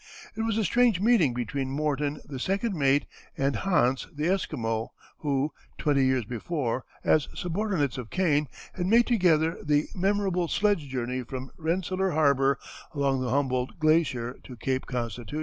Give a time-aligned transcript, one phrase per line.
[0.35, 3.05] It was a strange meeting between Morton, the second mate,
[3.37, 4.87] and Hans, the Esquimau,
[5.19, 11.21] who, twenty years before, as subordinates of Kane, had made together the memorable sledge journey
[11.21, 12.57] from Rensselaer Harbor,
[12.95, 15.39] along the Humboldt Glacier, to Cape Constitution.